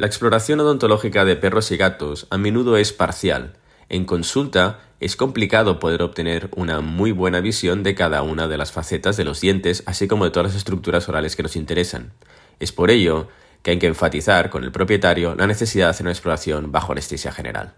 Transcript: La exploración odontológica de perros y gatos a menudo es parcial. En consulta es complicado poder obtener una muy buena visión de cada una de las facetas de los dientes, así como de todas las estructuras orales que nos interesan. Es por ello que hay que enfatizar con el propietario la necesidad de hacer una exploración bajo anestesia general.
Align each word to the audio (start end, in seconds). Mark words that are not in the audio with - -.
La 0.00 0.06
exploración 0.06 0.58
odontológica 0.60 1.26
de 1.26 1.36
perros 1.36 1.70
y 1.72 1.76
gatos 1.76 2.26
a 2.30 2.38
menudo 2.38 2.78
es 2.78 2.90
parcial. 2.90 3.52
En 3.90 4.06
consulta 4.06 4.80
es 4.98 5.14
complicado 5.14 5.78
poder 5.78 6.00
obtener 6.00 6.48
una 6.56 6.80
muy 6.80 7.12
buena 7.12 7.42
visión 7.42 7.82
de 7.82 7.94
cada 7.94 8.22
una 8.22 8.48
de 8.48 8.56
las 8.56 8.72
facetas 8.72 9.18
de 9.18 9.24
los 9.24 9.42
dientes, 9.42 9.82
así 9.84 10.08
como 10.08 10.24
de 10.24 10.30
todas 10.30 10.52
las 10.52 10.56
estructuras 10.56 11.06
orales 11.10 11.36
que 11.36 11.42
nos 11.42 11.54
interesan. 11.54 12.14
Es 12.60 12.72
por 12.72 12.90
ello 12.90 13.28
que 13.62 13.72
hay 13.72 13.78
que 13.78 13.88
enfatizar 13.88 14.48
con 14.48 14.64
el 14.64 14.72
propietario 14.72 15.34
la 15.34 15.46
necesidad 15.46 15.88
de 15.88 15.90
hacer 15.90 16.04
una 16.04 16.12
exploración 16.12 16.72
bajo 16.72 16.92
anestesia 16.92 17.30
general. 17.30 17.74